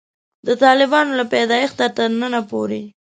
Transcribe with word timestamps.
د 0.47 0.49
طالبانو 0.63 1.11
له 1.19 1.25
پیدایښته 1.33 1.85
تر 1.97 2.09
ننه 2.21 2.41
پورې. 2.49 2.81